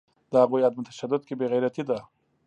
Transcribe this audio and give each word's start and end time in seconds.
د 0.31 0.33
هغوی 0.43 0.65
عدم 0.67 0.81
تشدد 0.89 1.21
که 1.27 1.33
بیغیرتي 1.39 1.83
ده 1.89 1.97